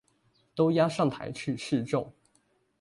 [0.55, 2.11] 都押上台去示眾